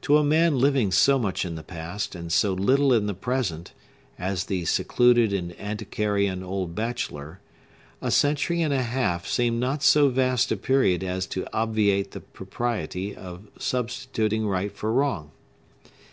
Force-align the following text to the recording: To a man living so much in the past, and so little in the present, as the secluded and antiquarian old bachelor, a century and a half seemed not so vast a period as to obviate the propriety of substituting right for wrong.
To 0.00 0.18
a 0.18 0.24
man 0.24 0.58
living 0.58 0.90
so 0.90 1.20
much 1.20 1.44
in 1.44 1.54
the 1.54 1.62
past, 1.62 2.16
and 2.16 2.32
so 2.32 2.52
little 2.52 2.92
in 2.92 3.06
the 3.06 3.14
present, 3.14 3.72
as 4.18 4.46
the 4.46 4.64
secluded 4.64 5.32
and 5.32 5.54
antiquarian 5.56 6.42
old 6.42 6.74
bachelor, 6.74 7.38
a 8.00 8.10
century 8.10 8.60
and 8.60 8.74
a 8.74 8.82
half 8.82 9.24
seemed 9.28 9.60
not 9.60 9.84
so 9.84 10.08
vast 10.08 10.50
a 10.50 10.56
period 10.56 11.04
as 11.04 11.26
to 11.26 11.46
obviate 11.56 12.10
the 12.10 12.20
propriety 12.22 13.14
of 13.14 13.46
substituting 13.56 14.48
right 14.48 14.72
for 14.76 14.92
wrong. 14.92 15.30